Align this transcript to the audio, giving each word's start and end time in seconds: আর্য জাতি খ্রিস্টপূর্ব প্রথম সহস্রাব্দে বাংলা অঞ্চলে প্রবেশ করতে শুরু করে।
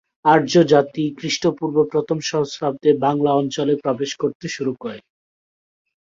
আর্য 0.25 0.53
জাতি 0.71 1.03
খ্রিস্টপূর্ব 1.17 1.77
প্রথম 1.91 2.17
সহস্রাব্দে 2.29 2.91
বাংলা 3.05 3.31
অঞ্চলে 3.33 3.73
প্রবেশ 3.83 4.11
করতে 4.21 4.45
শুরু 4.55 4.73
করে। 4.81 4.99